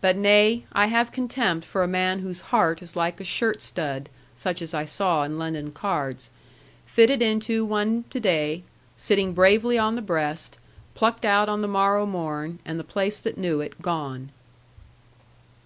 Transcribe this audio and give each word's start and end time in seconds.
But 0.00 0.16
nay; 0.16 0.64
I 0.72 0.86
have 0.86 1.12
contempt 1.12 1.66
for 1.66 1.82
a 1.82 1.86
man 1.86 2.20
whose 2.20 2.40
heart 2.40 2.80
is 2.80 2.96
like 2.96 3.20
a 3.20 3.22
shirt 3.24 3.60
stud 3.60 4.08
(such 4.34 4.62
as 4.62 4.72
I 4.72 4.86
saw 4.86 5.24
in 5.24 5.36
London 5.38 5.72
cards), 5.72 6.30
fitted 6.86 7.20
into 7.20 7.66
one 7.66 8.04
to 8.08 8.18
day, 8.18 8.62
sitting 8.96 9.34
bravely 9.34 9.76
on 9.76 9.94
the 9.94 10.00
breast; 10.00 10.56
plucked 10.94 11.26
out 11.26 11.50
on 11.50 11.60
the 11.60 11.68
morrow 11.68 12.06
morn, 12.06 12.60
and 12.64 12.80
the 12.80 12.82
place 12.82 13.18
that 13.18 13.36
knew 13.36 13.60
it, 13.60 13.82
gone. 13.82 14.30